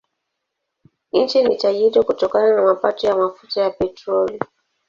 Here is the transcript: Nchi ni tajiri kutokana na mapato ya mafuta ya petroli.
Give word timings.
Nchi 1.13 1.43
ni 1.43 1.57
tajiri 1.57 2.03
kutokana 2.03 2.55
na 2.55 2.61
mapato 2.61 3.07
ya 3.07 3.17
mafuta 3.17 3.61
ya 3.61 3.69
petroli. 3.69 4.39